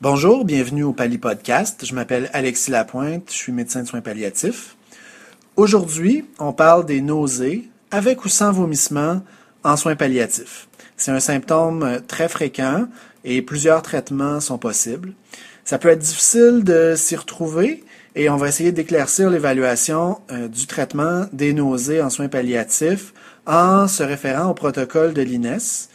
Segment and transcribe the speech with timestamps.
[0.00, 1.84] Bonjour, bienvenue au Pali Podcast.
[1.84, 4.76] Je m'appelle Alexis Lapointe, je suis médecin de soins palliatifs.
[5.56, 9.24] Aujourd'hui, on parle des nausées avec ou sans vomissement
[9.64, 10.68] en soins palliatifs.
[10.96, 12.86] C'est un symptôme très fréquent
[13.24, 15.14] et plusieurs traitements sont possibles.
[15.64, 17.82] Ça peut être difficile de s'y retrouver
[18.14, 23.12] et on va essayer d'éclaircir l'évaluation euh, du traitement des nausées en soins palliatifs
[23.48, 25.88] en se référant au protocole de l'INES,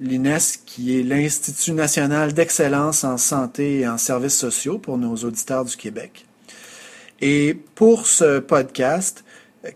[0.00, 5.64] l'INES, qui est l'Institut national d'excellence en santé et en services sociaux pour nos auditeurs
[5.64, 6.26] du Québec.
[7.20, 9.24] Et pour ce podcast,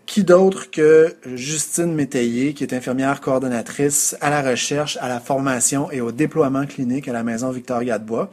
[0.05, 5.89] qui d'autre que Justine Métayer, qui est infirmière coordonnatrice à la recherche, à la formation
[5.91, 8.29] et au déploiement clinique à la Maison Victoria de Bois,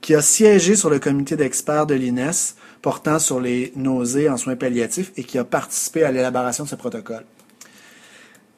[0.00, 4.56] qui a siégé sur le comité d'experts de l'INES portant sur les nausées en soins
[4.56, 7.24] palliatifs et qui a participé à l'élaboration de ce protocole.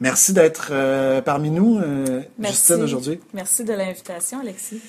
[0.03, 3.21] Merci d'être euh, parmi nous, euh, Justine, aujourd'hui.
[3.35, 4.83] Merci de l'invitation, Alexis.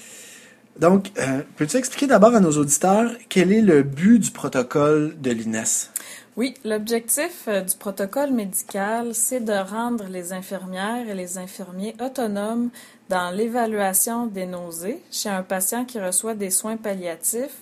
[0.80, 5.30] Donc, euh, peux-tu expliquer d'abord à nos auditeurs quel est le but du protocole de
[5.30, 5.92] l'INES?
[6.36, 12.72] Oui, l'objectif du protocole médical, c'est de rendre les infirmières et les infirmiers autonomes
[13.10, 17.62] dans l'évaluation des nausées chez un patient qui reçoit des soins palliatifs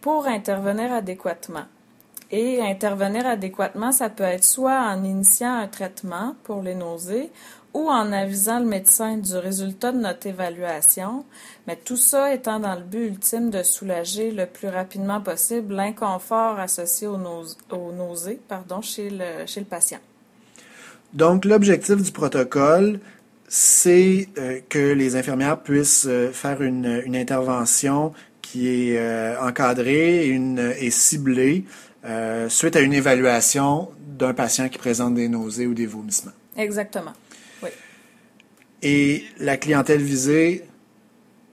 [0.00, 1.66] pour intervenir adéquatement.
[2.30, 7.30] Et intervenir adéquatement, ça peut être soit en initiant un traitement pour les nausées
[7.74, 11.24] ou en avisant le médecin du résultat de notre évaluation,
[11.66, 16.58] mais tout ça étant dans le but ultime de soulager le plus rapidement possible l'inconfort
[16.58, 17.18] associé aux,
[17.92, 19.98] nausées pardon, chez, le, patient.
[21.12, 23.00] Donc, l'objectif du protocole,
[23.48, 28.12] c'est euh, que les infirmières puissent euh, faire une, intervention
[28.42, 31.64] qui est euh, encadrée et ciblée
[32.04, 36.32] euh, suite à une évaluation d'un patient qui présente des nausées ou des vomissements.
[36.56, 37.12] Exactement.
[37.62, 37.70] Oui.
[38.82, 40.64] Et la clientèle visée,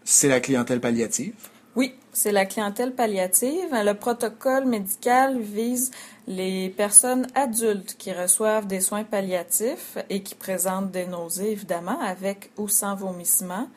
[0.03, 1.33] c'est la clientèle palliative?
[1.75, 3.67] Oui, c'est la clientèle palliative.
[3.71, 5.91] Le protocole médical vise
[6.27, 12.51] les personnes adultes qui reçoivent des soins palliatifs et qui présentent des nausées, évidemment, avec
[12.57, 13.67] ou sans vomissement.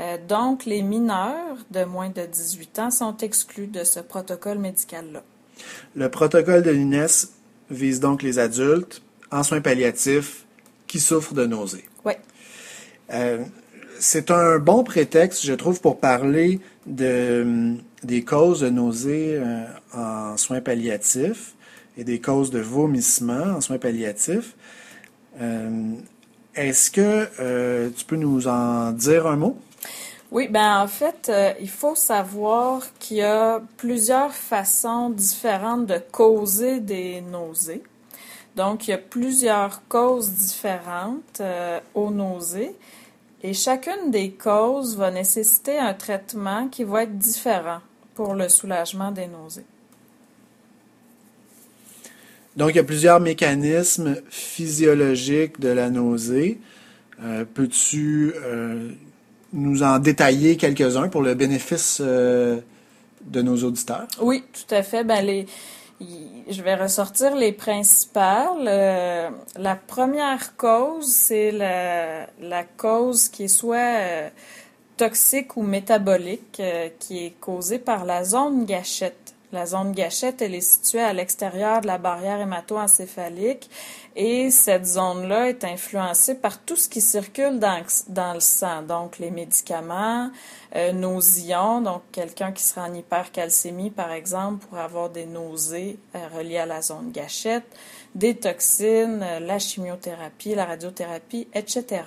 [0.00, 5.22] Euh, donc, les mineurs de moins de 18 ans sont exclus de ce protocole médical-là.
[5.94, 7.28] Le protocole de l'INES
[7.70, 10.44] vise donc les adultes en soins palliatifs
[10.86, 11.84] qui souffrent de nausées.
[12.04, 12.14] Oui.
[13.12, 13.44] Euh,
[13.98, 20.36] c'est un bon prétexte, je trouve, pour parler de, des causes de nausées euh, en
[20.36, 21.54] soins palliatifs
[21.96, 24.56] et des causes de vomissement en soins palliatifs.
[25.40, 25.92] Euh,
[26.54, 29.58] est-ce que tu peux nous en dire un mot?
[30.32, 35.98] Oui, ben en fait, euh, il faut savoir qu'il y a plusieurs façons différentes de
[36.12, 37.82] causer des nausées.
[38.54, 42.76] Donc, il y a plusieurs causes différentes euh, aux nausées
[43.42, 47.80] et chacune des causes va nécessiter un traitement qui va être différent
[48.14, 49.64] pour le soulagement des nausées.
[52.56, 56.60] Donc, il y a plusieurs mécanismes physiologiques de la nausée.
[57.22, 58.34] Euh, peux-tu
[59.52, 62.60] nous en détailler quelques-uns pour le bénéfice euh,
[63.24, 64.06] de nos auditeurs?
[64.20, 65.04] Oui, tout à fait.
[65.04, 65.46] Ben, les,
[66.48, 68.66] je vais ressortir les principales.
[68.66, 74.28] Euh, la première cause, c'est la, la, cause qui est soit euh,
[74.96, 76.62] toxique ou métabolique,
[76.98, 79.19] qui est causée par la zone gâchette.
[79.52, 83.68] La zone gâchette, elle est située à l'extérieur de la barrière hémato-encéphalique
[84.14, 89.18] et cette zone-là est influencée par tout ce qui circule dans, dans le sang, donc
[89.18, 90.30] les médicaments,
[90.76, 95.98] euh, nos ions, donc quelqu'un qui sera en hypercalcémie, par exemple, pour avoir des nausées
[96.14, 97.66] euh, reliées à la zone gâchette,
[98.14, 102.02] des toxines, euh, la chimiothérapie, la radiothérapie, etc.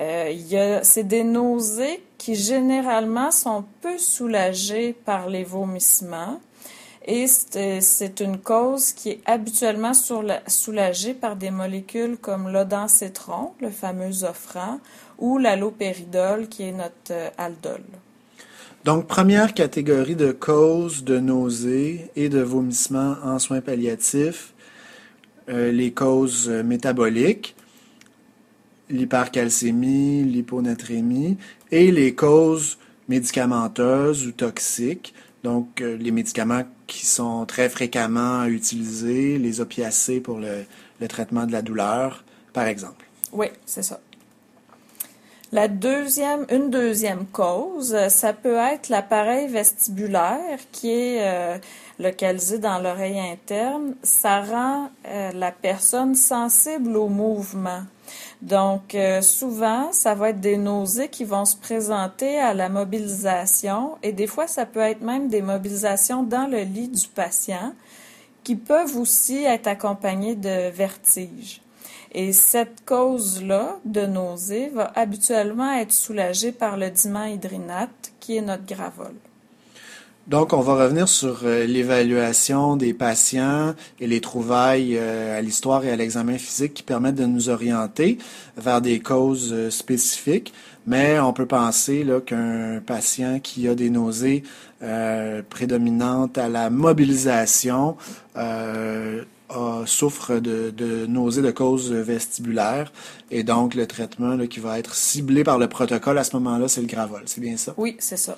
[0.00, 6.40] Euh, c'est des nausées qui généralement sont peu soulagées par les vomissements
[7.06, 14.24] et c'est une cause qui est habituellement soulagée par des molécules comme l'odencétron, le fameux
[14.24, 14.80] offrant,
[15.18, 17.82] ou l'allopéridol qui est notre euh, aldol.
[18.84, 24.54] Donc, première catégorie de causes de nausées et de vomissements en soins palliatifs,
[25.50, 27.54] euh, les causes métaboliques
[28.90, 31.36] l'hypercalcémie, l'hyponatrémie
[31.74, 32.78] et les causes
[33.08, 35.12] médicamenteuses ou toxiques,
[35.42, 40.64] donc euh, les médicaments qui sont très fréquemment utilisés, les opiacés pour le,
[41.08, 43.04] traitement de la douleur, par exemple.
[43.32, 43.98] Oui, c'est ça.
[45.50, 51.58] La deuxième, une deuxième cause, ça peut être l'appareil vestibulaire qui est euh,
[51.98, 53.96] localisé dans l'oreille interne.
[54.04, 57.82] Ça rend euh, la personne sensible au mouvement.
[58.44, 63.96] Donc, euh, souvent, ça va être des nausées qui vont se présenter à la mobilisation
[64.02, 67.72] et des fois, ça peut être même des mobilisations dans le lit du patient
[68.42, 71.62] qui peuvent aussi être accompagnées de vertiges.
[72.12, 78.66] Et cette cause-là de nausée va habituellement être soulagée par le dimahydrinate, qui est notre
[78.66, 79.14] gravol.
[80.26, 85.84] Donc, on va revenir sur euh, l'évaluation des patients et les trouvailles euh, à l'histoire
[85.84, 88.16] et à l'examen physique qui permettent de nous orienter
[88.56, 90.54] vers des causes euh, spécifiques.
[90.86, 94.42] Mais on peut penser qu'un patient qui a des nausées
[95.48, 97.96] prédominantes à la mobilisation
[99.86, 102.92] souffre de, nausées de cause vestibulaire.
[103.30, 106.82] Et donc, le traitement qui va être ciblé par le protocole à ce moment-là, c'est
[106.82, 107.22] le gravol.
[107.24, 107.72] C'est bien ça?
[107.78, 108.36] Oui, c'est ça.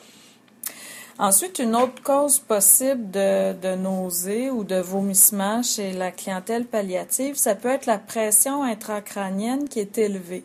[1.18, 7.36] Ensuite, une autre cause possible de, de nausée ou de vomissement chez la clientèle palliative,
[7.36, 10.44] ça peut être la pression intracrânienne qui est élevée.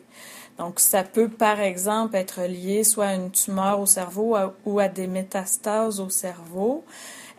[0.56, 4.34] Donc, ça peut, par exemple, être lié soit à une tumeur au cerveau
[4.64, 6.84] ou à des métastases au cerveau.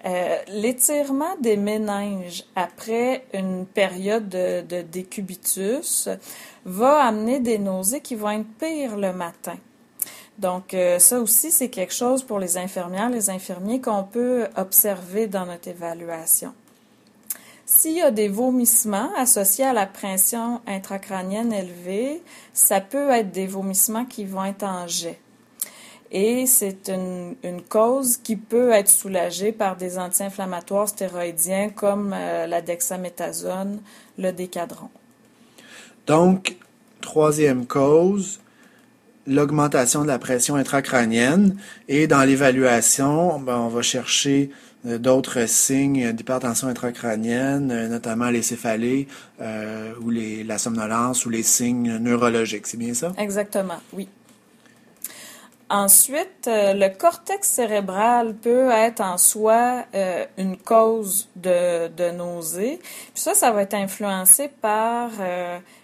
[0.06, 6.08] Euh, l'étirement des méninges après une période de, de décubitus
[6.66, 9.58] va amener des nausées qui vont être pires le matin.
[10.38, 15.28] Donc, euh, ça aussi, c'est quelque chose pour les infirmières, les infirmiers qu'on peut observer
[15.28, 16.54] dans notre évaluation.
[17.66, 22.22] S'il y a des vomissements associés à la pression intracrânienne élevée,
[22.54, 25.20] ça peut être des vomissements qui vont être en jet.
[26.12, 27.36] Et c'est une,
[27.70, 33.82] cause qui peut être soulagée par des anti-inflammatoires stéroïdiens comme euh, la dexaméthasone,
[34.20, 34.90] le décadron.
[36.06, 36.56] Donc,
[37.02, 38.40] troisième cause,
[39.28, 41.56] l'augmentation de la pression intracrânienne
[41.88, 44.50] et dans l'évaluation, ben, on va chercher
[44.86, 49.08] euh, d'autres signes d'hypertension intracrânienne, euh, notamment les céphalées
[49.42, 52.68] euh, ou les, la somnolence ou les signes neurologiques.
[52.68, 53.14] C'est bien ça?
[53.18, 54.08] Exactement, oui.
[55.70, 59.86] Ensuite, le cortex cérébral peut être en soi
[60.38, 62.80] une cause de, de nausée.
[63.16, 65.10] Ça, ça va être influencé par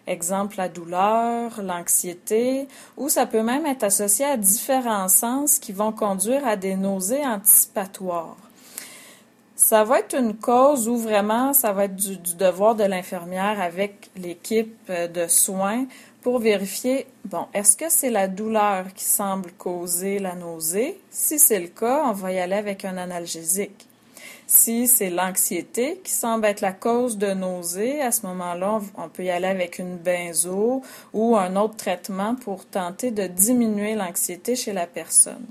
[0.06, 2.68] exemple la douleur, l'anxiété,
[2.98, 7.26] ou ça peut même être associé à différents sens qui vont conduire à des nausées
[7.26, 8.38] anticipatoires.
[9.60, 14.10] Ça va être une cause où vraiment ça va être du, devoir de l'infirmière avec
[14.16, 15.86] l'équipe de soins
[16.22, 21.00] pour vérifier, bon, est-ce que c'est la douleur qui semble causer la nausée?
[21.10, 23.88] Si c'est le cas, on va y aller avec un analgésique.
[24.46, 29.24] Si c'est l'anxiété qui semble être la cause de nausées, à ce moment-là, on peut
[29.24, 30.82] y aller avec une benzo
[31.14, 35.46] ou un autre traitement pour tenter de diminuer l'anxiété chez la personne.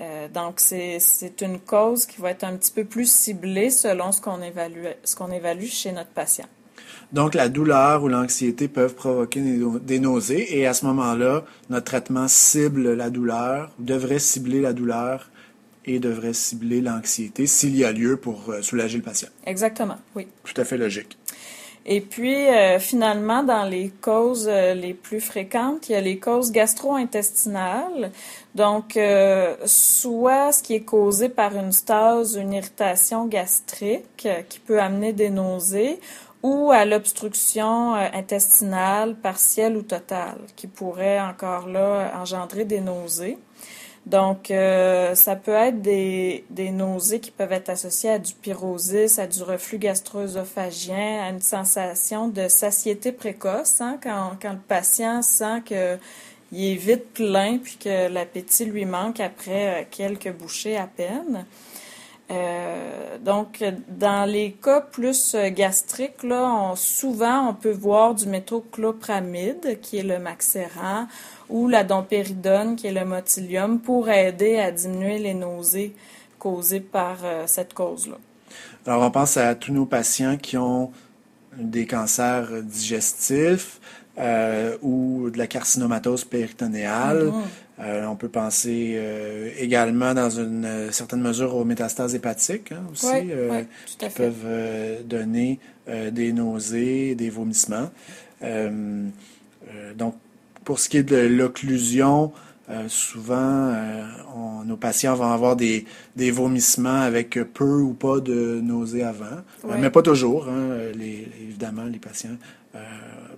[0.00, 4.20] Euh, donc, c'est une cause qui va être un petit peu plus ciblée selon ce
[4.20, 6.46] qu'on évalue, ce qu'on évalue chez notre patient.
[7.14, 12.26] Donc, la douleur ou l'anxiété peuvent provoquer des nausées et à ce moment-là, notre traitement
[12.26, 15.30] cible la douleur, devrait cibler la douleur
[15.84, 19.28] et devrait cibler l'anxiété s'il y a lieu pour euh, soulager le patient.
[19.46, 20.26] Exactement, oui.
[20.42, 21.16] Tout à fait logique.
[21.86, 26.18] Et puis, euh, finalement, dans les causes euh, les plus fréquentes, il y a les
[26.18, 28.10] causes gastro-intestinales.
[28.56, 28.98] Donc,
[29.66, 35.28] soit ce qui est causé par une stase, une irritation gastrique qui peut amener des
[35.28, 35.98] nausées,
[36.44, 43.38] ou à l'obstruction intestinale partielle ou totale, qui pourrait encore là engendrer des nausées.
[44.04, 49.18] Donc, euh, ça peut être des, des, nausées qui peuvent être associées à du pyrosis,
[49.18, 55.22] à du reflux gastro-œsophagien, à une sensation de satiété précoce, hein, quand, quand le patient
[55.22, 55.96] sent que
[56.52, 61.46] il est vite plein puis que l'appétit lui manque après euh, quelques bouchées à peine.
[62.30, 69.98] Euh, donc, dans les cas plus gastriques, là, souvent, on peut voir du méthoclopramide, qui
[69.98, 71.06] est le maxéran,
[71.50, 75.94] ou la dompéridone, qui est le motilium, pour aider à diminuer les nausées
[76.38, 78.16] causées par euh, cette cause-là.
[78.86, 80.92] Alors, on pense à tous nos patients qui ont
[81.56, 83.80] des cancers digestifs
[84.18, 87.28] euh, ou de la carcinomatose péritonéale.
[87.28, 87.63] Mm-hmm.
[87.80, 89.00] Euh, on peut penser
[89.58, 93.30] également, dans une certaine mesure, aux métastases hépatiques hein, aussi,
[93.98, 97.90] qui peuvent donner des nausées, des vomissements.
[99.96, 100.14] donc,
[100.64, 102.32] pour ce qui est de l'occlusion,
[102.70, 103.34] euh, souvent,
[103.74, 104.06] euh,
[104.64, 105.84] nos patients vont avoir des,
[106.16, 110.48] des, vomissements avec peu ou pas de nausées avant, euh, mais pas toujours.
[110.48, 112.36] Hein, évidemment, les patients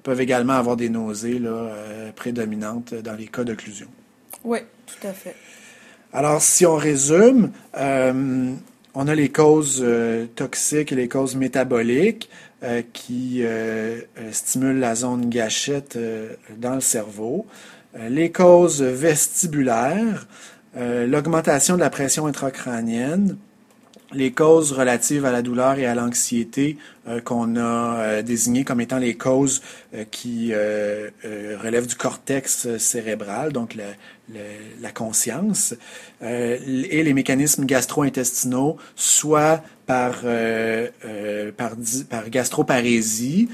[0.03, 1.71] peuvent également avoir des nausées là,
[2.15, 3.89] prédominantes dans les cas d'occlusion.
[4.47, 5.35] Oui, tout à fait.
[6.13, 9.85] Alors, si on résume, on a les causes
[10.37, 12.31] toxiques et les causes métaboliques.
[12.93, 13.43] qui
[14.31, 15.99] stimulent la zone gâchette
[16.57, 17.47] dans le cerveau,
[18.09, 20.27] les causes vestibulaires,
[20.75, 23.37] l'augmentation de la pression intracrânienne,
[24.13, 27.61] les causes relatives à la douleur et à l'anxiété euh, qu'on a
[27.99, 29.63] euh, désignées comme étant les causes
[29.95, 35.75] euh, qui relèvent du cortex cérébral, donc la, conscience,
[36.21, 40.23] et les mécanismes gastro-intestinaux, soit par,
[41.57, 41.73] par,
[42.11, 43.49] par gastroparésie,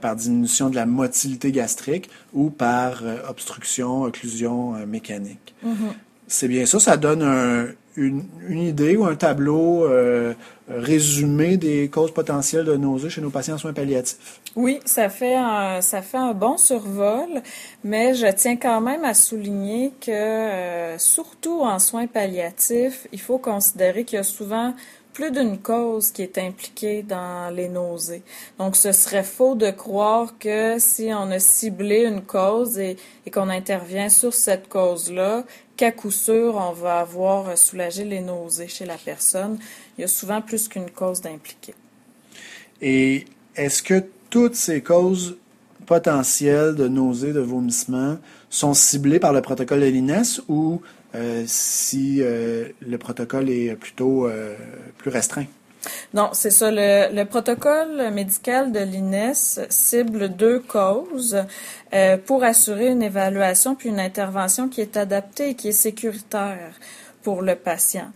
[0.00, 5.54] par diminution de la motilité gastrique ou par obstruction, occlusion mécanique.
[5.64, 6.07] Mm-hmm.
[6.28, 7.68] C'est bien ça, ça donne un,
[7.98, 10.34] une, idée ou un tableau euh,
[10.68, 14.40] résumé des causes potentielles de nausées chez nos patients en soins palliatifs.
[14.54, 17.42] Oui, ça fait un, ça fait un bon survol,
[17.84, 23.38] mais je tiens quand même à souligner que, euh, surtout en soins palliatifs, il faut
[23.38, 24.74] considérer qu'il y a souvent
[25.18, 28.22] plus d'une cause qui est impliquée dans les nausées.
[28.56, 32.96] Donc, ce serait faux de croire que si on a ciblé une cause et,
[33.26, 35.42] et qu'on intervient sur cette cause-là,
[35.76, 39.58] qu'à coup sûr, on va avoir soulagé les nausées chez la personne.
[39.96, 41.74] Il y a souvent plus qu'une cause d'impliquer.
[42.80, 43.24] Et
[43.56, 45.36] est-ce que toutes ces causes
[45.84, 48.18] potentielles de nausées, de vomissements
[48.50, 50.80] sont ciblées par le protocole de l'INES ou
[51.46, 54.54] si euh, le protocole est plutôt euh,
[54.98, 55.46] plus restreint?
[56.14, 56.70] Non, c'est ça.
[56.70, 61.44] Le, protocole médical de l'INES cible deux causes
[61.94, 66.72] euh, pour assurer une évaluation puis une intervention qui est adaptée et qui est sécuritaire
[67.22, 68.10] pour le patient.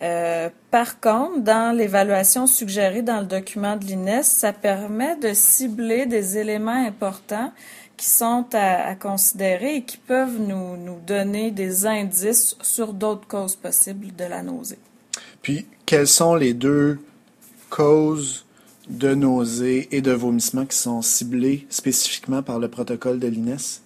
[0.00, 6.06] Euh, par contre, dans l'évaluation suggérée dans le document de l'INES, ça permet de cibler
[6.06, 7.52] des éléments importants
[7.98, 13.56] qui sont à, considérer et qui peuvent nous, nous donner des indices sur d'autres causes
[13.56, 14.78] possibles de la nausée.
[15.42, 16.98] Puis, quelles sont les deux
[17.68, 18.46] causes
[18.88, 23.82] de nausées et de vomissements qui sont ciblées spécifiquement par le protocole de l'INES?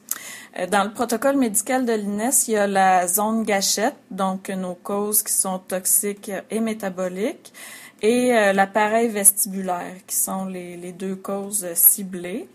[0.58, 4.74] Euh, dans le protocole médical de l'INES, il y a la zone gâchette, donc nos
[4.74, 7.52] causes qui sont toxiques et métaboliques,
[8.02, 12.48] et euh, l'appareil vestibulaire, qui sont les, les, deux causes ciblées.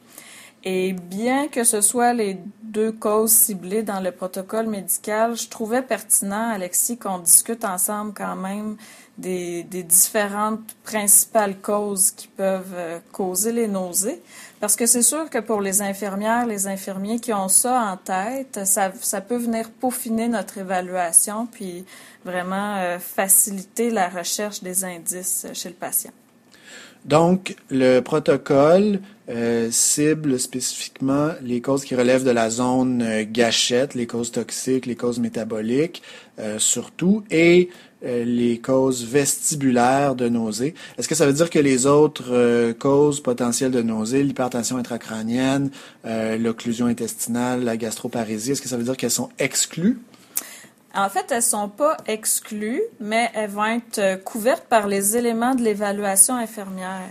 [0.63, 5.81] Et bien que ce soit les deux causes ciblées dans le protocole médical, je trouvais
[5.81, 8.75] pertinent, Alexis, qu'on discute ensemble quand même
[9.17, 14.21] des, différentes principales causes qui peuvent euh, causer les nausées.
[14.59, 18.59] Parce que c'est sûr que pour les infirmières, les infirmiers qui ont ça en tête,
[18.65, 21.85] ça, ça peut venir peaufiner notre évaluation puis
[22.25, 26.11] vraiment euh, faciliter la recherche des indices chez le patient.
[27.05, 28.99] Donc, le protocole
[29.29, 34.95] euh, cible spécifiquement les causes qui relèvent de la zone gâchette, les causes toxiques, les
[34.95, 36.01] causes métaboliques,
[36.59, 37.69] surtout, et
[38.05, 40.75] euh, les causes vestibulaires de nausées.
[40.99, 45.71] Est-ce que ça veut dire que les autres euh, causes potentielles de nausées, l'hypertension intracrânienne,
[46.05, 49.97] euh, l'occlusion intestinale, la gastroparésie, est-ce que ça veut dire qu'elles sont exclues?
[50.93, 55.63] En fait, elles sont pas exclues, mais elles vont être couvertes par les éléments de
[55.63, 57.09] l'évaluation infirmière.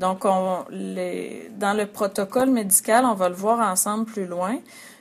[0.00, 4.58] Donc, dans le protocole médical, on va le voir ensemble plus loin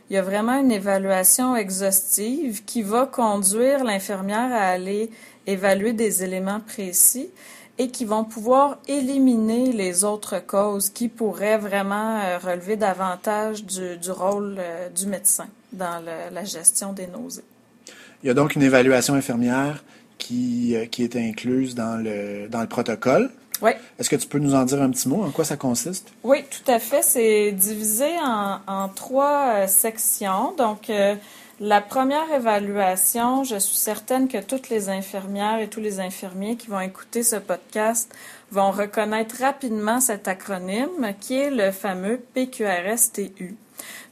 [0.10, 5.12] il y a vraiment une évaluation exhaustive qui va conduire l'infirmière à aller
[5.46, 7.30] évaluer des éléments précis
[7.78, 14.12] et qui vont pouvoir éliminer les autres causes qui pourraient vraiment euh, relever davantage du,
[14.12, 17.44] rôle euh, du médecin dans la gestion des nausées.
[18.24, 19.84] Il y a donc une évaluation infirmière
[20.18, 23.30] qui, euh, est incluse dans le protocole.
[23.62, 23.72] Oui.
[23.98, 25.24] Est-ce que tu peux nous en dire un petit mot?
[25.24, 26.12] En quoi ça consiste?
[26.24, 27.02] Oui, tout à fait.
[27.02, 30.54] C'est divisé en, trois euh, sections.
[30.58, 31.16] Donc, euh,
[31.60, 36.68] la première évaluation, je suis certaine que toutes les infirmières et tous les infirmiers qui
[36.68, 38.14] vont écouter ce podcast
[38.52, 43.58] vont reconnaître rapidement cet acronyme qui est le fameux PQRSTU.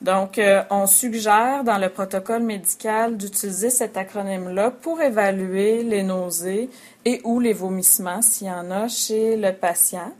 [0.01, 6.69] Donc, euh, on suggère dans le protocole médical d'utiliser cet acronyme-là pour évaluer les nausées
[7.05, 10.11] et ou les vomissements s'il y en a chez le patient.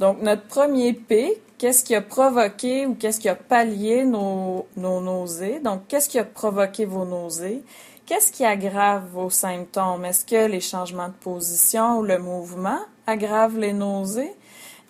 [0.00, 5.00] Donc, notre premier P, qu'est-ce qui a provoqué ou qu'est-ce qui a pallié nos, nos
[5.00, 5.60] nausées?
[5.60, 7.62] Donc, qu'est-ce qui a provoqué vos nausées?
[8.04, 10.04] Qu'est-ce qui aggrave vos symptômes?
[10.04, 14.34] Est-ce que les changements de position ou le mouvement aggravent les nausées?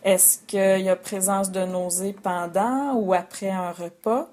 [0.05, 4.29] Est-ce qu'il y a présence de nausées pendant ou après un repas?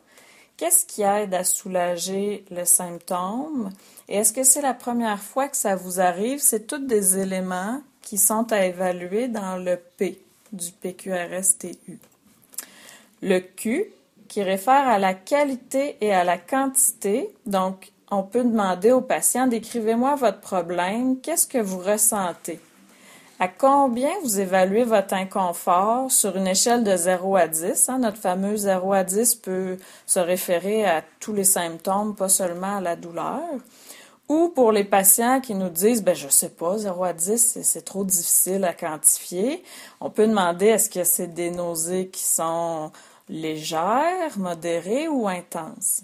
[0.57, 3.69] Qu'est-ce qui aide à soulager le symptôme?
[4.07, 6.39] Et est-ce que c'est la première fois que ça vous arrive?
[6.39, 10.21] C'est tous des éléments qui sont à évaluer dans le P
[10.51, 11.99] du PQRSTU.
[13.21, 13.85] Le Q,
[14.27, 17.29] qui réfère à la qualité et à la quantité.
[17.45, 22.59] Donc, on peut demander au patient, décrivez-moi votre problème, qu'est-ce que vous ressentez?
[23.41, 27.87] À combien vous évaluez votre inconfort sur une échelle de 0 à 10?
[27.87, 27.99] Hein?
[27.99, 32.81] Notre fameux 0 à 10 peut se référer à tous les symptômes, pas seulement à
[32.81, 33.39] la douleur.
[34.27, 37.85] Ou pour les patients qui nous disent, ben, je sais pas, 0 à 10, c'est
[37.85, 39.63] trop difficile à quantifier.
[40.01, 42.91] On peut demander est-ce que c'est des nausées qui sont
[43.29, 46.01] légères, modérées ou intenses?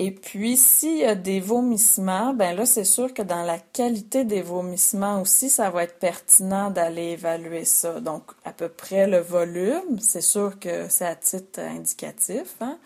[0.00, 4.24] Et puis, s'il y a des vomissements, ben là, c'est sûr que dans la qualité
[4.24, 8.00] des vomissements aussi, ça va être pertinent d'aller évaluer ça.
[8.00, 12.78] Donc, à peu près le volume, c'est sûr que c'est à titre indicatif, hein?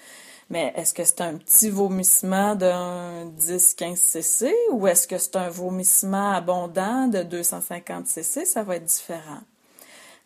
[0.50, 5.48] Mais est-ce que c'est un petit vomissement d'un 10-15 cc ou est-ce que c'est un
[5.50, 8.44] vomissement abondant de 250 cc?
[8.44, 9.40] Ça va être différent.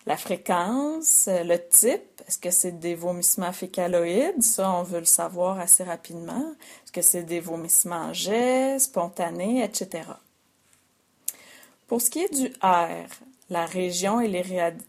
[0.06, 4.40] La fréquence, le type, est-ce que c'est des vomissements fécaloïdes?
[4.40, 6.54] Ça, on veut le savoir assez rapidement.
[6.84, 10.04] Est-ce que c'est des vomissements en jet, spontanés, etc.
[11.88, 13.08] Pour ce qui est du R,
[13.50, 14.28] la région et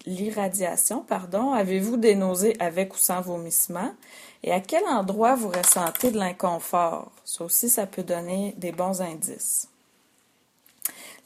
[0.05, 3.91] l'irradiation, pardon, avez-vous des nausées avec ou sans vomissement?
[4.43, 7.11] Et à quel endroit vous ressentez de l'inconfort?
[7.25, 9.67] Ça aussi, ça peut donner des bons indices.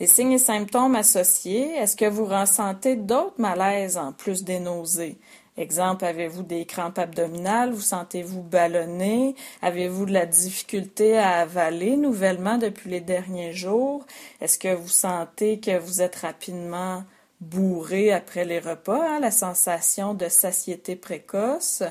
[0.01, 5.19] Les signes et symptômes associés, est-ce que vous ressentez d'autres malaises en plus des nausées?
[5.57, 7.71] Exemple, avez-vous des crampes abdominales?
[7.71, 9.35] Vous sentez-vous ballonné?
[9.61, 14.03] Avez-vous de la difficulté à avaler nouvellement depuis les derniers jours?
[14.41, 17.03] Est-ce que vous sentez que vous êtes rapidement
[17.39, 19.07] bourré après les repas?
[19.07, 19.19] Hein?
[19.19, 21.83] La sensation de satiété précoce?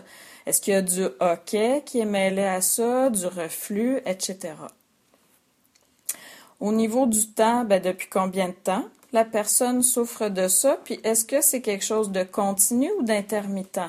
[0.46, 4.54] Est-ce qu'il y a du hoquet qui est mêlé à ça, du reflux, etc.
[6.60, 11.00] Au niveau du temps, ben, depuis combien de temps la personne souffre de ça, puis
[11.02, 13.80] est-ce que c'est quelque chose de continu ou d'intermittent?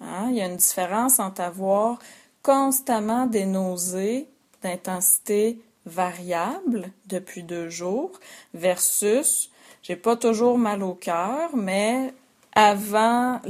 [0.00, 0.28] Hein?
[0.30, 1.98] Il y a une différence entre avoir
[2.42, 4.28] constamment des nausées
[4.62, 8.12] d'intensité variable depuis deux jours
[8.54, 9.50] versus
[9.82, 12.14] j'ai pas toujours mal au cœur, mais
[12.54, 13.42] après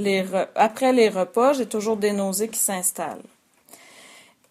[0.92, 3.22] les repas, j'ai toujours des nausées qui s'installent.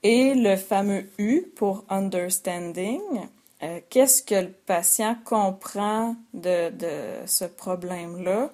[0.04, 3.02] Et le fameux U pour understanding,
[3.64, 6.72] euh, qu'est-ce que le patient comprend de,
[7.28, 8.50] ce problème-là?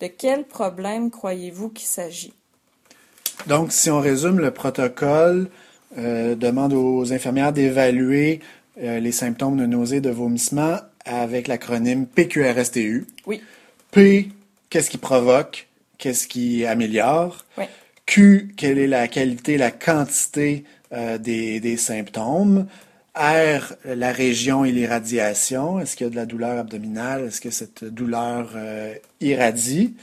[0.00, 2.32] De quel problème croyez-vous qu'il s'agit?
[3.48, 5.48] Donc, si on résume, le protocole
[5.98, 8.40] euh, demande aux infirmières d'évaluer
[8.80, 13.06] euh, les symptômes de nausée, de vomissement avec l'acronyme PQRSTU.
[13.26, 13.42] Oui.
[13.90, 14.28] P,
[14.70, 15.66] qu'est-ce qui provoque?
[15.98, 17.44] Qu'est-ce qui améliore?
[17.58, 17.64] Oui.
[18.06, 22.66] Q, quelle est la qualité, la quantité des, des, symptômes?
[23.16, 25.78] R, la région et l'irradiation.
[25.78, 27.26] Est-ce qu'il y a de la douleur abdominale?
[27.26, 29.94] Est-ce que cette douleur euh, irradie?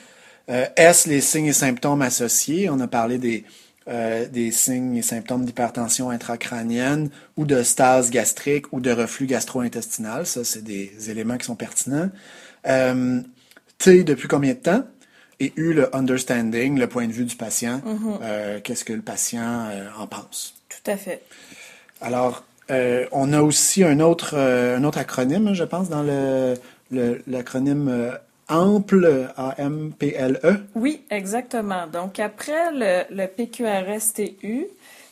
[0.49, 2.69] Euh, S, les signes et symptômes associés?
[2.69, 3.43] On a parlé des,
[3.87, 10.25] euh, des signes et symptômes d'hypertension intracrânienne ou de stase gastrique ou de reflux gastro-intestinal.
[10.25, 12.09] Ça, c'est des éléments qui sont pertinents.
[12.63, 14.83] T, depuis combien de temps?
[15.39, 17.81] Et U, le understanding, le point de vue du patient.
[17.85, 18.61] Mm-hmm.
[18.61, 20.53] Qu'est-ce que le patient en pense?
[20.69, 21.23] Tout à fait.
[21.99, 26.55] Alors, euh, on a aussi un autre, euh, acronyme, hein, je pense, dans le,
[27.27, 28.11] l'acronyme euh,
[28.47, 30.55] AMPLE, A-M-P-L-E.
[30.75, 31.87] Oui, exactement.
[31.87, 34.67] Donc, après le, le PQRSTU,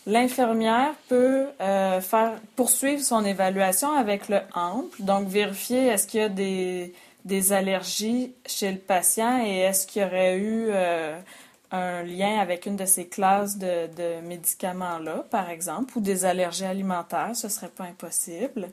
[0.08, 5.06] l'infirmière peut faire poursuivre son évaluation avec le AMPLE.
[5.06, 6.94] Donc, vérifier est-ce qu'il y a des,
[7.26, 10.70] des allergies chez le patient et est-ce qu'il y aurait eu
[11.72, 17.36] un lien avec une de ces classes de, médicaments-là, par exemple, ou des allergies alimentaires,
[17.36, 18.70] ce serait pas impossible.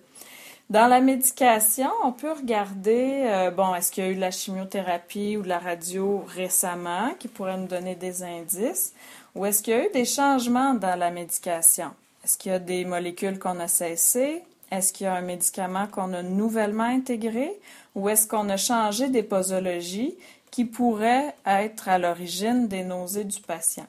[0.69, 4.33] Dans la médication, on peut regarder, euh, bon, est-ce qu'il y a eu de la
[4.33, 8.93] chimiothérapie ou de la radio récemment qui pourrait nous donner des indices,
[9.37, 11.91] ou est-ce qu'il y a eu des changements dans la médication?
[12.25, 14.43] Est-ce qu'il y a des molécules qu'on a cessées?
[14.73, 17.53] Est-ce qu'il y a un médicament qu'on a nouvellement intégré?
[17.95, 20.17] Ou est-ce qu'on a changé des posologies
[20.57, 23.85] qui pourrait être à l'origine des nausées du patient.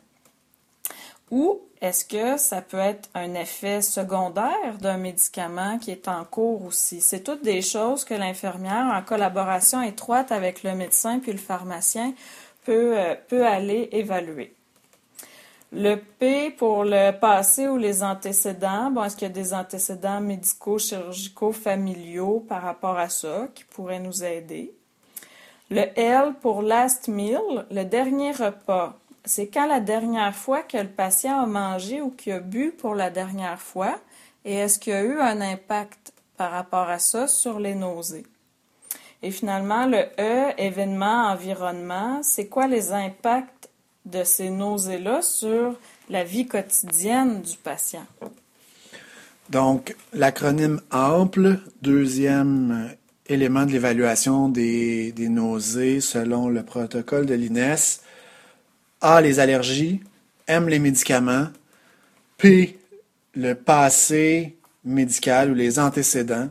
[1.31, 6.65] Ou est-ce que ça peut être un effet secondaire d'un médicament qui est en cours
[6.65, 6.99] aussi?
[6.99, 12.13] C'est toutes des choses que l'infirmière, en collaboration étroite avec le médecin puis le pharmacien,
[12.65, 14.53] peut, euh, peut aller évaluer.
[15.71, 18.91] Le P pour le passé ou les antécédents.
[18.91, 23.63] Bon, est-ce qu'il y a des antécédents médicaux, chirurgicaux, familiaux par rapport à ça qui
[23.63, 24.73] pourraient nous aider?
[25.69, 28.97] Le L pour last meal, le dernier repas.
[29.25, 32.95] C'est quand la dernière fois que le patient a mangé ou qu'il a bu pour
[32.95, 33.99] la dernière fois?
[34.45, 38.25] Et est-ce qu'il y a eu un impact par rapport à ça sur les nausées?
[39.21, 43.69] Et finalement, le E, événement, environnement, c'est quoi les impacts
[44.05, 45.75] de ces nausées-là sur
[46.09, 48.05] la vie quotidienne du patient?
[49.49, 52.95] Donc, l'acronyme AMPLE, deuxième
[53.27, 58.01] élément de l'évaluation des, des, nausées selon le protocole de l'INES.
[59.01, 60.01] A, les allergies.
[60.47, 61.47] M, les médicaments.
[62.37, 62.79] P,
[63.35, 66.49] le passé médical ou les antécédents.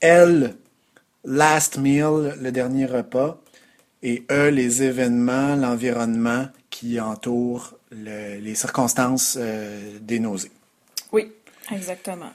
[0.00, 0.54] L,
[1.24, 3.40] last meal, le dernier repas.
[4.02, 10.52] Et E, les événements, l'environnement qui entoure le, les circonstances euh, des nausées.
[11.10, 11.32] Oui,
[11.72, 12.30] exactement.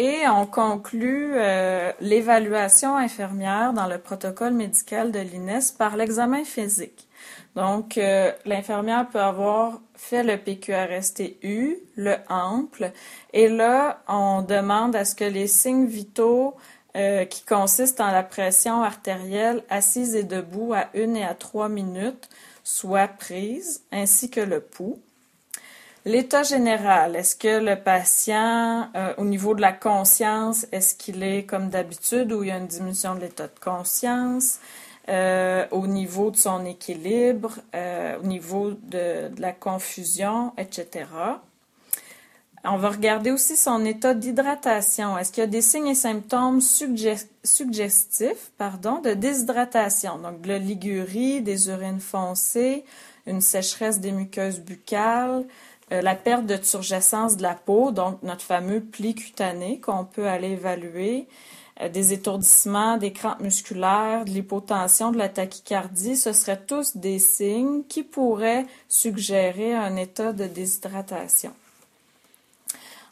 [0.00, 7.08] Et on conclut euh, l'évaluation infirmière dans le protocole médical de l'INES par l'examen physique.
[7.56, 12.92] Donc, euh, l'infirmière peut avoir fait le PQRSTU, le ample,
[13.32, 16.54] et là, on demande à ce que les signes vitaux
[16.96, 21.68] euh, qui consistent en la pression artérielle assise et debout à une et à trois
[21.68, 22.28] minutes
[22.62, 25.00] soient prises, ainsi que le pouls.
[26.08, 31.44] L'état général, est-ce que le patient, euh, au niveau de la conscience, est-ce qu'il est
[31.44, 34.58] comme d'habitude ou il y a une diminution de l'état de conscience?
[35.10, 41.04] Euh, au niveau de son équilibre, euh, au niveau de, la confusion, etc.
[42.64, 45.18] On va regarder aussi son état d'hydratation.
[45.18, 50.16] Est-ce qu'il y a des signes et symptômes suggestifs pardon, de déshydratation?
[50.20, 52.86] Donc, de la ligurie, des urines foncées,
[53.26, 55.44] une sécheresse des muqueuses buccales,
[55.90, 60.50] la perte de turgescence de la peau, donc notre fameux pli cutané qu'on peut aller
[60.50, 61.26] évaluer,
[61.80, 67.18] euh, des étourdissements, des crampes musculaires, de l'hypotension, de la tachycardie, ce seraient tous des
[67.18, 71.52] signes qui pourraient suggérer un état de déshydratation.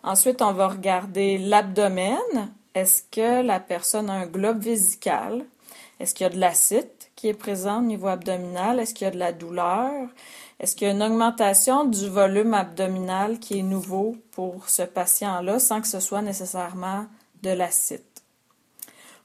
[0.02, 2.50] Ensuite, on va regarder l'abdomen.
[2.74, 5.44] Est-ce que la personne a un globe vésical?
[5.98, 8.80] Est-ce qu'il y a de l'acide qui est présent au niveau abdominal?
[8.80, 10.08] Est-ce qu'il y a de la douleur?
[10.58, 15.58] Est-ce qu'il y a une augmentation du volume abdominal qui est nouveau pour ce patient-là
[15.58, 17.06] sans que ce soit nécessairement
[17.42, 18.00] de l'acide?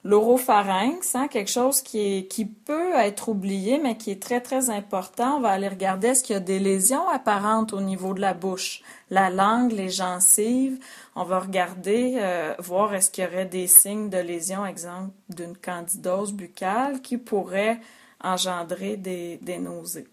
[0.04, 2.28] L'oropharynx, hein, quelque chose qui,
[2.66, 5.38] peut être oublié, mais qui est très, très important.
[5.38, 8.34] On va aller regarder est-ce qu'il y a des lésions apparentes au niveau de la
[8.34, 10.80] bouche, la langue, les gencives.
[11.16, 15.56] On va regarder, euh, voir est-ce qu'il y aurait des signes de lésions, exemple d'une
[15.56, 17.80] candidose buccale, qui pourrait
[18.24, 20.08] engendrer des, des nausées.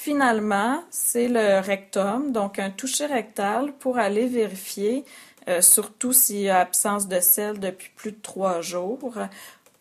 [0.00, 5.04] Finalement, c'est le rectum, donc un toucher rectal pour aller vérifier,
[5.48, 9.18] euh, surtout s'il y a absence de sel depuis plus de trois jours,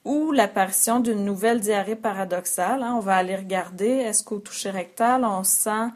[0.06, 2.82] ou l'apparition d'une nouvelle diarrhée paradoxale.
[2.82, 2.96] Hein.
[2.98, 5.92] on va aller regarder, est-ce qu'au toucher rectal, on sent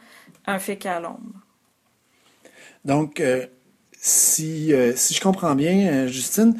[0.45, 1.33] un fécalome.
[2.85, 3.47] Donc, euh,
[3.99, 6.55] si, euh, si je comprends bien, Justine,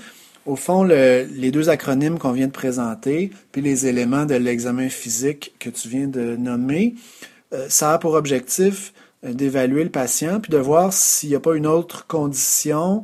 [0.48, 5.54] au fond, les deux acronymes qu'on vient de présenter, puis les éléments de l'examen physique
[5.60, 6.96] que tu viens de nommer,
[7.70, 11.56] ça a pour objectif euh, d'évaluer le patient puis de voir s'il n'y a pas
[11.56, 13.04] une autre condition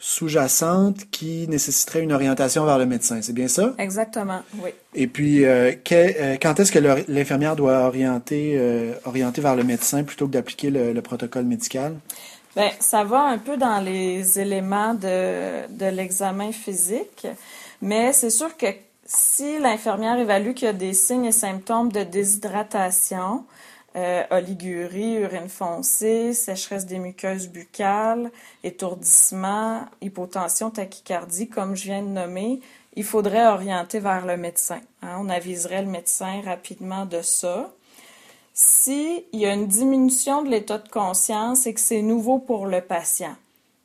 [0.00, 3.22] sous-jacente qui nécessiterait une orientation vers le médecin.
[3.22, 3.72] C'est bien ça?
[3.78, 4.70] Exactement, oui.
[4.96, 8.60] Et puis, euh, quand est-ce que l'infirmière doit orienter,
[9.04, 11.94] orienter vers le médecin plutôt que d'appliquer le, protocole médical?
[12.56, 17.28] Bien, ça va un peu dans les éléments de, de l'examen physique,
[17.80, 18.66] mais c'est sûr que
[19.04, 23.44] si l'infirmière évalue qu'il y a des signes et symptômes de déshydratation,
[23.94, 28.30] euh, oligurie, urine foncée, sécheresse des muqueuses buccales,
[28.64, 32.60] étourdissement, hypotension, tachycardie, comme je viens de nommer,
[32.94, 34.80] il faudrait orienter vers le médecin.
[35.02, 35.16] Hein.
[35.18, 37.72] On aviserait le médecin rapidement de ça.
[38.54, 42.82] S'il y a une diminution de l'état de conscience et que c'est nouveau pour le
[42.82, 43.34] patient,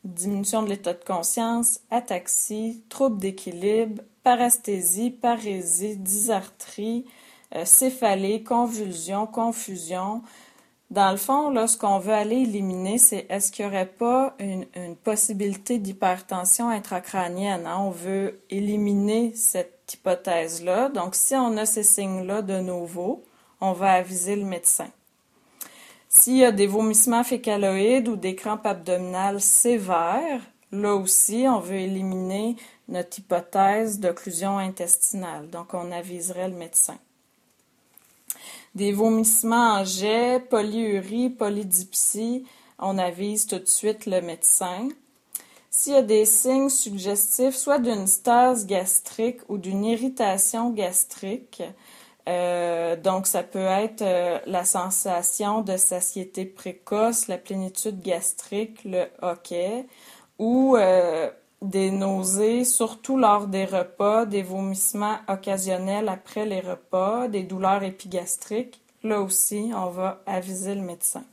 [0.04, 7.06] diminution de l'état de conscience, ataxie, trouble d'équilibre, parasthésie, parésie, dysarthrie,
[7.64, 10.22] céphalée, convulsion, confusion.
[10.90, 14.36] Dans le fond, là, ce qu'on veut aller éliminer, c'est est-ce qu'il n'y aurait pas
[14.40, 17.68] une, possibilité d'hypertension intracrânienne?
[17.68, 17.78] Hein?
[17.80, 20.90] On veut éliminer cette hypothèse-là.
[20.90, 23.26] Donc, si on a ces signes-là de nouveau,
[23.60, 24.88] on va aviser le médecin.
[26.08, 31.76] S'il y a des vomissements fécaloïdes ou des crampes abdominales sévères, là aussi, on veut
[31.76, 32.56] éliminer
[32.88, 35.50] notre hypothèse d'occlusion intestinale.
[35.50, 36.98] Donc, on aviserait le médecin
[38.78, 42.46] des vomissements en jet, polyurie, polydipsie,
[42.78, 44.88] on avise tout de suite le médecin.
[45.72, 51.64] S'il y a des signes suggestifs, soit d'une stase gastrique ou d'une irritation gastrique,
[52.30, 59.06] euh, donc ça peut être euh, la sensation de satiété précoce, la plénitude gastrique, le
[59.24, 59.88] hoquet,
[60.38, 67.44] ou euh, des nausées, surtout lors des repas, des vomissements occasionnels après les repas, des
[67.44, 68.82] douleurs épigastriques.
[69.04, 71.24] Là aussi, on va aviser le médecin.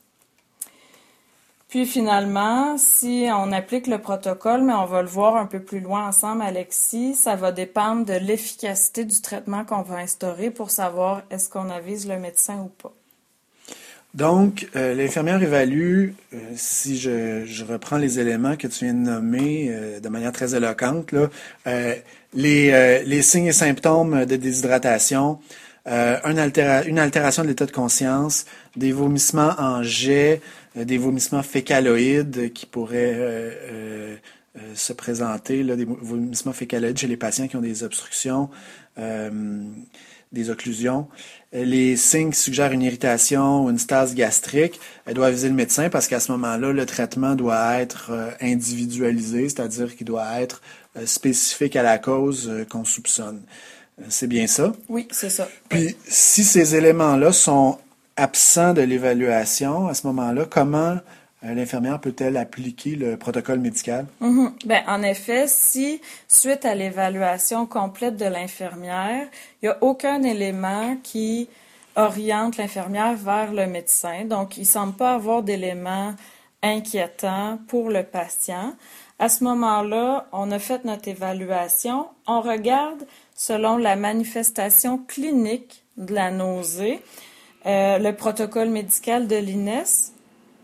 [1.69, 5.81] Puis finalement, si on applique le protocole, mais on va le voir un peu plus
[5.81, 11.23] loin ensemble, Alexis, ça va dépendre de l'efficacité du traitement qu'on va instaurer pour savoir
[11.31, 12.93] est-ce qu'on avise le médecin ou pas.
[14.15, 19.69] Donc, euh, l'infirmière évalue, euh, si je, reprends les éléments que tu viens de nommer
[19.71, 21.29] euh, de manière très éloquente, là,
[22.33, 25.39] les, les, signes et symptômes de déshydratation,
[25.87, 26.53] une,
[26.87, 28.45] une, altération de l'état de conscience,
[28.77, 30.41] des vomissements en jet,
[30.77, 34.19] des vomissements fécaloïdes qui pourraient
[34.75, 38.49] se présenter, là, des vomissements fécaloïdes chez les patients qui ont des obstructions
[40.35, 41.09] des occlusions.
[41.53, 45.89] Les signes qui suggèrent une irritation ou une stase gastrique, elle doit aviser le médecin
[45.89, 50.61] parce qu'à ce moment-là, le traitement doit être euh, individualisé, c'est-à-dire qu'il doit être
[50.97, 53.43] euh, spécifique à la cause euh, qu'on soupçonne.
[54.09, 54.73] C'est bien ça?
[54.89, 55.49] Oui, c'est ça.
[55.69, 57.79] Puis, si ces éléments-là sont
[58.17, 60.99] absents de l'évaluation, à ce moment-là, comment euh,
[61.45, 64.07] l'infirmière peut-elle appliquer le protocole médical?
[64.21, 64.67] Mm-hmm.
[64.67, 69.27] ben, en effet, si, suite à l'évaluation complète de l'infirmière,
[69.63, 71.49] il n'y a aucun élément qui
[71.97, 76.15] oriente l'infirmière vers le médecin, donc il ne semble pas avoir d'éléments
[76.63, 78.75] inquiétants pour le patient,
[79.19, 82.07] à ce moment-là, on a fait notre évaluation.
[82.27, 87.01] On regarde selon la manifestation clinique de la nausée,
[87.67, 90.13] euh, le protocole médical de l'INES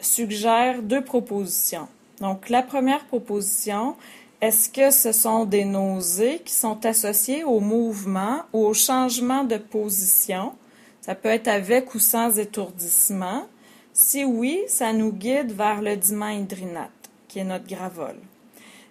[0.00, 1.88] suggère deux propositions.
[2.20, 3.96] Donc, la première proposition,
[4.40, 9.56] est-ce que ce sont des nausées qui sont associées au mouvement ou au changement de
[9.56, 10.52] position?
[11.00, 13.46] Ça peut être avec ou sans étourdissement.
[13.92, 16.90] Si oui, ça nous guide vers le dimahydrinate,
[17.28, 18.16] qui est notre gravol.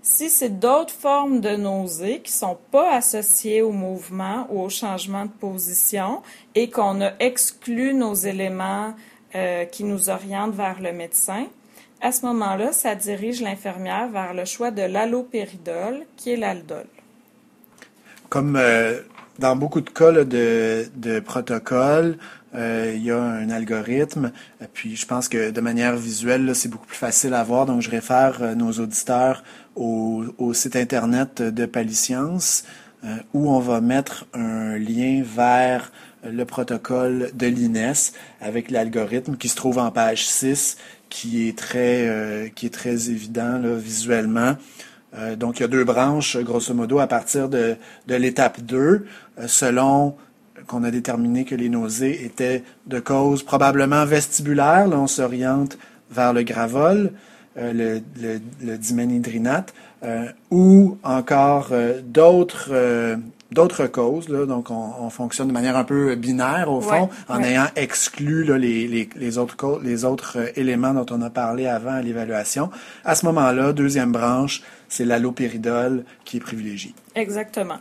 [0.02, 4.69] Si c'est d'autres formes de nausées qui ne sont pas associées au mouvement ou au
[4.69, 6.22] changement de position
[6.56, 8.93] et qu'on a exclu nos éléments
[9.36, 11.46] euh, qui nous oriente vers le médecin.
[12.02, 16.86] À ce moment-là, ça dirige l'infirmière vers le choix de l'allopéridol, qui est l'aldol.
[18.30, 19.02] Comme euh,
[19.38, 22.18] dans beaucoup de cas de, de protocole,
[22.56, 24.32] euh, il y a un algorithme,
[24.74, 27.68] puis je pense que de manière visuelle, c'est beaucoup plus facile à voir.
[27.68, 29.44] Donc, je réfère nos auditeurs
[29.76, 32.63] au, site internet de Paliscience,
[33.34, 35.92] où on va mettre un lien vers
[36.23, 40.77] le protocole de l'INES avec l'algorithme qui se trouve en page 6,
[41.10, 44.55] qui est très, euh, qui est très évident visuellement.
[45.15, 47.75] Euh, donc, il y a deux branches, grosso modo, à partir de,
[48.08, 50.15] de l'étape 2, euh, selon
[50.67, 54.88] qu'on a déterminé que les nausées étaient de cause probablement vestibulaire.
[54.88, 55.77] Là, on s'oriente
[56.12, 57.12] vers le gravol,
[57.55, 58.39] le, le,
[60.51, 61.71] ou encore
[62.03, 62.71] d'autres
[63.52, 64.30] d'autres causes.
[64.30, 68.58] Là, donc, on, fonctionne de manière un peu binaire, au fond, en ayant exclu là,
[68.58, 72.70] les, les, les, autres, les autres euh, éléments dont on a parlé avant à l'évaluation.
[73.04, 76.94] À ce moment-là, deuxième branche, c'est l'allopéridol qui est privilégié.
[77.16, 77.78] Exactement.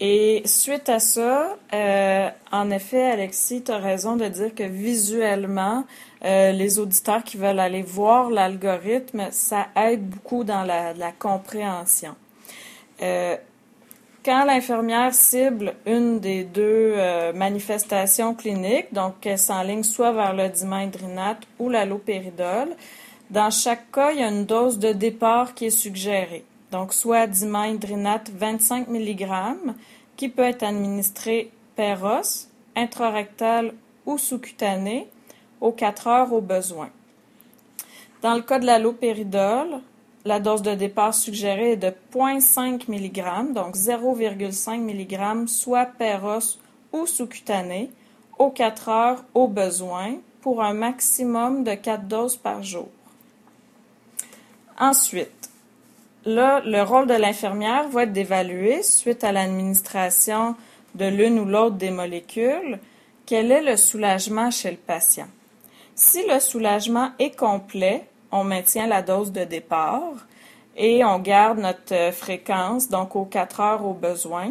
[0.00, 5.84] Et suite à ça, euh, en effet, Alexis, tu as raison de dire que visuellement,
[6.24, 12.16] euh, les auditeurs qui veulent aller voir l'algorithme, ça aide beaucoup dans la, la compréhension.
[13.02, 13.36] Euh,
[14.24, 20.48] quand l'infirmière cible une des deux euh, manifestations cliniques, donc qu'elle s'enligne soit vers le
[20.48, 22.74] dimindrinate ou l'allopéridol,
[23.30, 26.44] dans chaque cas, il y a une dose de départ qui est suggérée.
[26.70, 29.28] Donc, soit dimindrinate 25 mg,
[30.16, 32.48] qui peut être administré per os,
[34.06, 35.08] ou sous-cutané,
[35.60, 36.90] aux 4 heures au besoin.
[38.22, 39.80] Dans le cas de l'allopéridol,
[40.24, 45.90] la dose de départ suggérée est de 0,5 mg, donc 0,5 mg, soit
[46.22, 46.58] os
[46.92, 47.90] ou sous-cutané,
[48.38, 52.88] aux 4 heures au besoin, pour un maximum de 4 doses par jour.
[54.78, 55.50] Ensuite,
[56.24, 60.56] là, le rôle de l'infirmière va être d'évaluer, suite à l'administration
[60.94, 62.78] de l'une ou l'autre des molécules,
[63.26, 65.28] quel est le soulagement chez le patient.
[65.94, 70.26] Si le soulagement est complet, on maintient la dose de départ
[70.76, 74.50] et on garde notre euh, fréquence, donc aux 4 heures au besoin.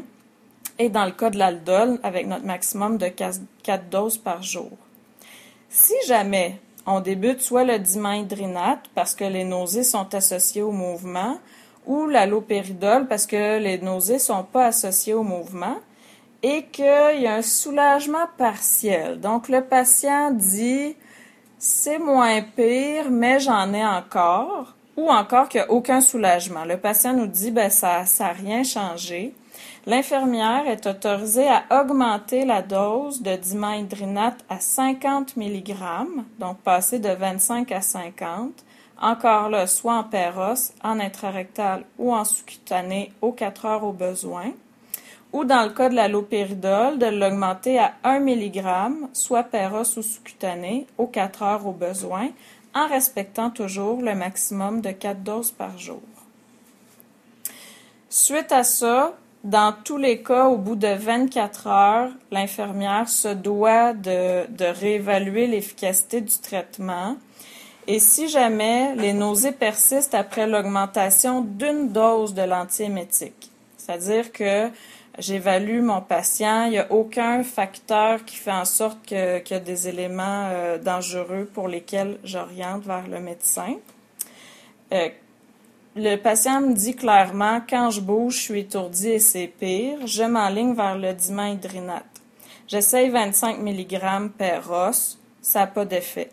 [0.80, 4.72] Et dans le cas de l'aldol, avec notre maximum de 4 doses par jour.
[5.69, 11.38] Si jamais on débute soit le dimindrinate parce que les nausées sont associées au mouvement,
[11.86, 15.76] ou l'allopéridol parce que les nausées sont pas associées au mouvement,
[16.41, 19.19] et qu'il y a un soulagement partiel.
[19.19, 20.96] Donc le patient dit
[21.65, 26.65] c'est moins pire, mais j'en ai encore, ou encore qu'il n'y a aucun soulagement.
[26.65, 29.34] Le patient nous dit, ben, ça n'a rien changé.
[29.86, 35.73] L'infirmière est autorisée à augmenter la dose de dimahydrinate à 50 mg,
[36.38, 38.52] donc passer de 25 à 50,
[39.02, 44.52] encore là, soit en péros, en intrarectal ou en sous-cutané aux 4 heures au besoin.
[45.34, 48.63] Ou dans le cas de l'allopéridol, de l'augmenter à 1 mg,
[49.13, 52.30] soit ou sous-cutané, aux 4 heures au besoin,
[52.76, 56.02] en respectant toujours le maximum de 4 doses par jour.
[58.10, 63.93] Suite à ça, dans tous les cas, au bout de 24 heures, l'infirmière se doit
[63.93, 67.17] de, de réévaluer l'efficacité du traitement
[67.88, 73.52] et si jamais les nausées persistent après l'augmentation d'une dose de l'antiémétique,
[73.84, 74.69] c'est-à-dire que
[75.19, 79.60] j'évalue mon patient, il n'y a aucun facteur qui fait en sorte qu'il y a
[79.60, 83.76] des éléments euh, dangereux pour lesquels j'oriente vers le médecin.
[84.93, 85.10] Euh,
[85.96, 90.24] le patient me dit clairement, quand je bouge, je suis étourdi et c'est pire, je
[90.24, 92.06] m'enligne vers le dimahydrinate.
[92.67, 96.30] J'essaye 25 mg per os, ça n'a pas d'effet.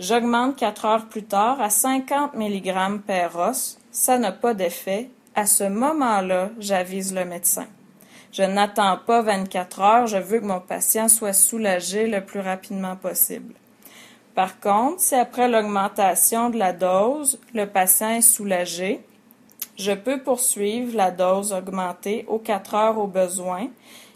[0.00, 3.78] J'augmente quatre heures plus tard à 50 mg per os.
[3.92, 5.10] Ça n'a pas d'effet.
[5.40, 7.64] À ce moment-là, j'avise le médecin.
[8.30, 12.94] Je n'attends pas 24 heures, je veux que mon patient soit soulagé le plus rapidement
[12.94, 13.54] possible.
[14.34, 19.00] Par contre, si après l'augmentation de la dose, le patient est soulagé,
[19.78, 23.68] je peux poursuivre la dose augmentée aux 4 heures au besoin.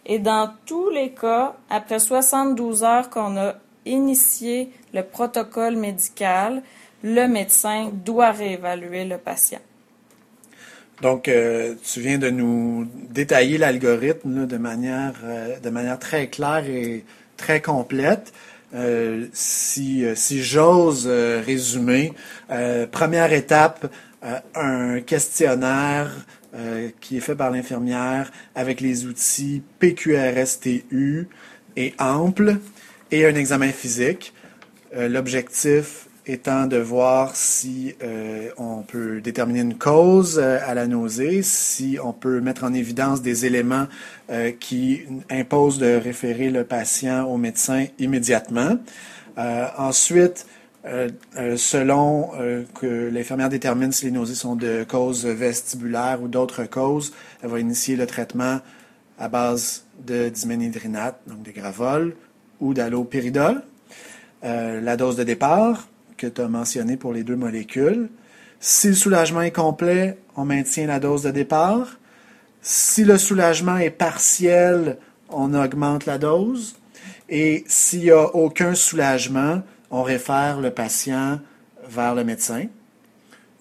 [0.05, 3.55] Et dans tous les cas, après 72 heures qu'on a
[3.87, 6.63] initier le protocole médical,
[7.03, 9.61] le médecin doit réévaluer le patient.
[11.03, 16.65] Donc, euh, tu viens de nous détailler l'algorithme de manière, euh, de manière très claire
[16.69, 17.05] et
[17.37, 18.33] très complète.
[18.75, 22.13] Euh, si si j'ose résumer,
[22.91, 23.93] première étape,
[24.55, 26.11] un questionnaire
[27.01, 31.29] qui est fait par l'infirmière avec les outils PQRSTU
[31.77, 32.57] et ample
[33.13, 34.35] et un examen physique.
[34.97, 41.43] L'objectif étant de voir si euh, on peut déterminer une cause euh, à la nausée,
[41.43, 43.87] si on peut mettre en évidence des éléments
[44.59, 48.79] qui imposent de référer le patient au médecin immédiatement.
[49.37, 50.47] ensuite,
[51.57, 52.31] selon
[52.75, 57.61] que l'infirmière détermine si les nausées sont de cause vestibulaire ou d'autres causes, elle va
[57.61, 58.61] initier le traitement
[59.19, 62.15] à base de diménhydrinate, donc des gravoles,
[62.61, 63.63] ou d'allopéridol.
[64.45, 68.09] Euh, la dose de départ que tu as mentionné pour les deux molécules.
[68.61, 71.99] Si le soulagement est complet, on maintient la dose de départ.
[72.63, 74.99] Si le soulagement est partiel,
[75.29, 76.77] on augmente la dose.
[77.29, 81.41] Et s'il n'y a aucun soulagement, on réfère le patient
[81.89, 82.67] vers le médecin.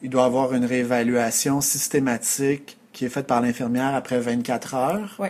[0.01, 5.21] Il doit avoir une réévaluation systématique qui est faite par l'infirmière après 24 heures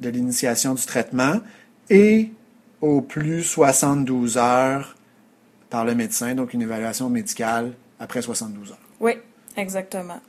[0.00, 1.36] de l'initiation du traitement
[1.88, 2.32] et
[2.80, 4.96] au plus 72 heures
[5.72, 8.78] par le médecin, donc une évaluation médicale après 72 heures.
[9.00, 9.12] Oui,
[9.56, 10.20] exactement.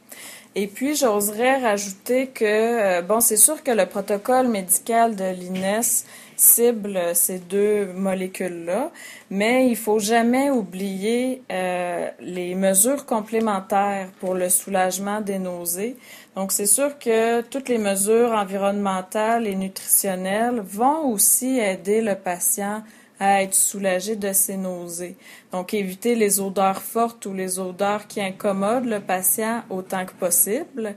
[0.56, 6.06] Et puis, j'oserais rajouter que, euh, bon, c'est sûr que le protocole médical de l'INES
[6.38, 8.92] cible ces deux molécules-là,
[9.30, 15.98] mais il faut jamais oublier euh, les mesures complémentaires pour le soulagement des nausées.
[16.36, 22.82] Donc, c'est sûr que toutes les mesures environnementales et nutritionnelles vont aussi aider le patient
[23.24, 25.16] à être soulagé de ses nausées.
[25.52, 30.96] Donc, éviter les odeurs fortes ou les odeurs qui incommodent le patient autant que possible.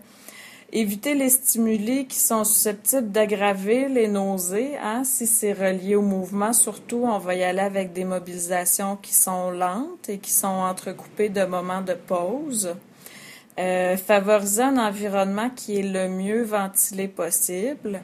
[0.73, 4.77] Éviter les stimuli qui sont susceptibles d'aggraver les nausées.
[4.83, 5.05] Hein.
[5.05, 9.53] Si c'est relié au mouvement, surtout, on va y aller avec des mobilisations qui sont
[9.53, 12.75] lentes et qui sont entrecoupées de moments de pause.
[13.59, 18.01] Euh, favoriser un environnement qui est le mieux ventilé possible.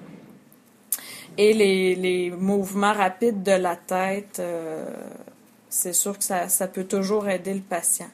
[1.39, 4.87] Et les, mouvements rapides de la tête, euh,
[5.69, 8.11] c'est sûr que ça, ça peut toujours aider le patient.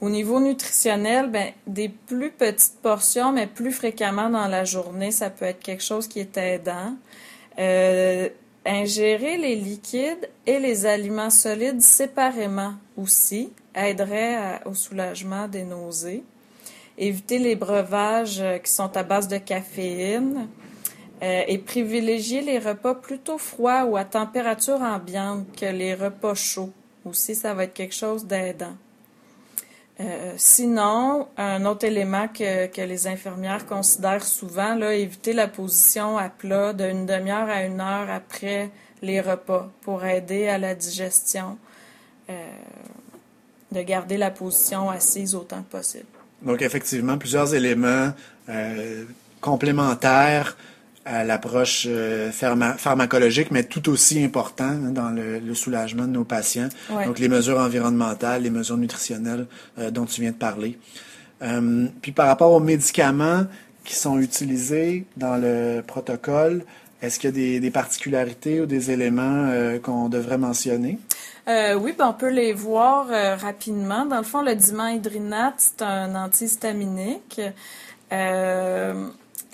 [0.00, 5.30] Au niveau nutritionnel, ben, des plus petites portions, mais plus fréquemment dans la journée, ça
[5.30, 6.94] peut être quelque chose qui est aidant.
[7.58, 8.28] Euh,
[8.66, 16.24] ingérer les liquides et les aliments solides séparément aussi aiderait au soulagement des nausées.
[16.98, 20.48] Éviter les breuvages euh, qui sont à base de caféine
[21.22, 26.72] euh, et privilégier les repas plutôt froids ou à température ambiante que les repas chauds.
[27.06, 28.76] Aussi, ça va être quelque chose d'aidant.
[29.98, 36.74] Euh, sinon, un autre élément que, les infirmières considèrent souvent, éviter la position à plat
[36.74, 41.56] d'une demi-heure à une heure après les repas pour aider à la digestion,
[42.28, 42.34] euh,
[43.72, 46.04] de garder la position assise autant que possible.
[46.42, 48.12] Donc, effectivement, plusieurs éléments
[49.40, 50.56] complémentaires
[51.06, 51.88] à l'approche
[52.32, 56.68] pharmacologique, mais tout aussi important hein, dans le, soulagement de nos patients.
[56.90, 59.46] Donc les mesures environnementales, les mesures nutritionnelles
[59.92, 60.78] dont tu viens de parler.
[62.02, 63.44] puis par rapport aux médicaments
[63.84, 66.64] qui sont utilisés dans le protocole,
[67.00, 69.48] est-ce qu'il y a des, particularités ou des éléments
[69.82, 70.98] qu'on devrait mentionner?
[71.48, 74.04] Euh, oui, ben on peut les voir euh, rapidement.
[74.04, 77.40] Dans le fond, le dimenhydrinate, c'est un antihistaminique.
[78.12, 79.08] Euh,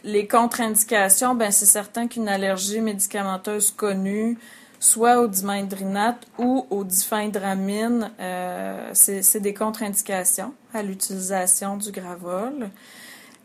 [0.05, 4.39] les contre-indications, ben c'est certain qu'une allergie médicamenteuse connue,
[4.81, 12.71] soit au dimenhydrinate ou au diphenhydramine, euh, c'est des contre-indications à l'utilisation du gravol.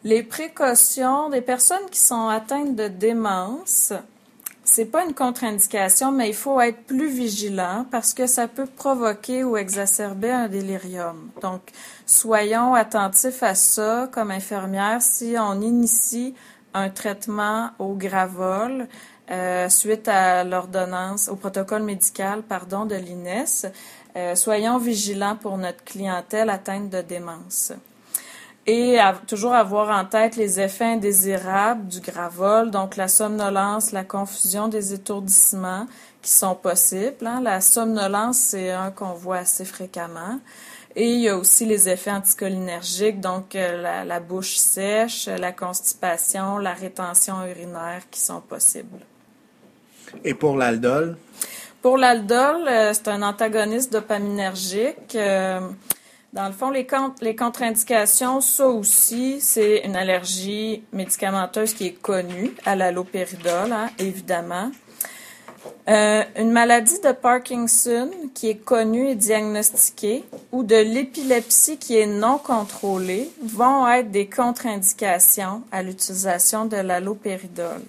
[0.03, 3.93] Les précautions des personnes qui sont atteintes de démence,
[4.70, 9.45] c'est pas une contre-indication, mais il faut être plus vigilant parce que ça peut provoquer
[9.45, 11.32] ou exacerber un délirium.
[11.41, 11.61] Donc,
[12.05, 16.36] soyons attentifs à ça comme infirmière si on initie
[16.74, 18.89] un traitement au gravol
[19.32, 23.72] euh, suite à l'ordonnance, au protocole médical, pardon, de l'INES.
[24.18, 27.72] Euh, soyons vigilants pour notre clientèle atteinte de démence
[28.68, 34.68] et toujours avoir en tête les effets indésirables du gravol, donc la somnolence, la confusion
[34.68, 35.88] des étourdissements
[36.22, 37.26] qui sont possibles.
[37.26, 37.39] Hein.
[37.41, 40.41] La somnolence, c'est un qu'on voit assez fréquemment.
[40.97, 46.57] Et il y a aussi les effets anticholinergiques, donc euh, la, bouche sèche, la constipation,
[46.57, 48.99] la rétention urinaire qui sont possibles.
[50.26, 51.15] Et pour l'aldol?
[51.82, 55.15] Pour l'aldol, euh, c'est un antagoniste dopaminergique.
[56.34, 56.86] Dans le fond, les,
[57.36, 64.69] contre-indications, ça aussi, c'est une allergie médicamenteuse qui est connue à l'allopéridol, hein, évidemment.
[65.89, 72.05] Euh, une maladie de Parkinson qui est connue et diagnostiquée ou de l'épilepsie qui est
[72.05, 77.82] non contrôlée vont être des contre-indications à l'utilisation de l'allopéridol.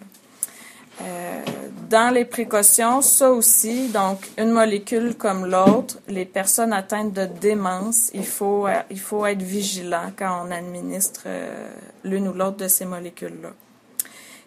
[1.00, 1.42] Euh,
[1.88, 8.10] dans les précautions, ça aussi, donc une molécule comme l'autre, les personnes atteintes de démence,
[8.14, 11.70] il faut, euh, il faut être vigilant quand on administre euh,
[12.04, 13.50] l'une ou l'autre de ces molécules-là.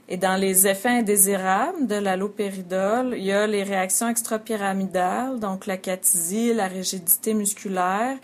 [0.09, 5.77] Et dans les effets indésirables de l'allopéridol, il y a les réactions extrapyramidales, donc la
[5.77, 8.17] cathysie, la rigidité musculaire,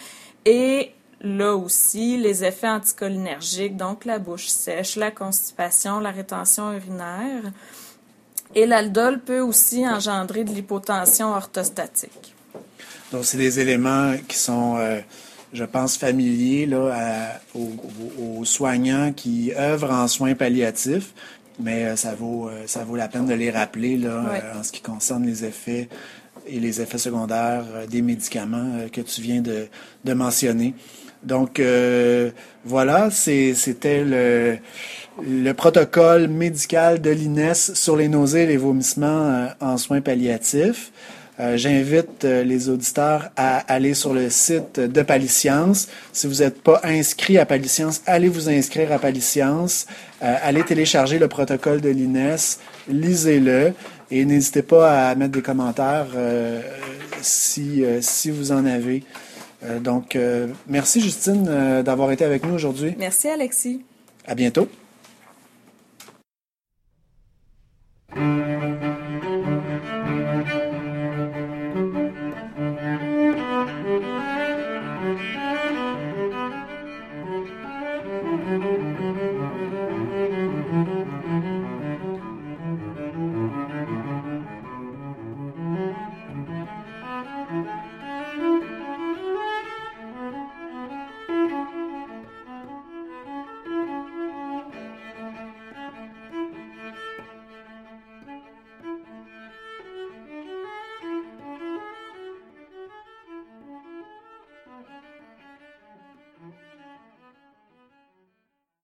[0.44, 7.54] et là aussi les effets anticholinergiques, donc la bouche sèche, la constipation, la rétention urinaire.
[8.58, 12.34] Et l'aldol peut aussi engendrer de l'hypotension orthostatique.
[13.12, 14.99] Donc, c'est des éléments qui sont, euh,
[15.53, 21.14] je pense, familiers là, aux, soignants qui œuvrent en soins palliatifs,
[21.60, 24.24] mais euh, ça, vaut, euh, ça vaut la peine de les rappeler là,
[24.58, 25.88] en ce qui concerne les effets
[26.47, 29.68] et les effets secondaires des médicaments que tu viens de,
[30.03, 30.74] de mentionner.
[31.22, 31.62] Donc,
[32.66, 34.58] voilà, c'était le
[35.26, 40.91] le protocole médical de l'INES sur les nausées et les vomissements euh, en soins palliatifs.
[41.39, 45.88] Euh, j'invite euh, les auditeurs à aller sur le site de Paliscience.
[46.11, 49.86] Si vous n'êtes pas inscrit à Paliscience, allez vous inscrire à Paliscience.
[50.20, 52.57] allez télécharger le protocole de l'INES,
[52.89, 53.74] lisez-le
[54.09, 56.07] et n'hésitez pas à mettre des commentaires
[57.22, 59.03] si, si vous en avez.
[59.82, 60.18] donc,
[60.68, 62.95] merci Justine d'avoir été avec nous aujourd'hui.
[62.97, 63.82] Merci Alexis.
[64.26, 64.68] À bientôt.
[68.18, 68.87] Música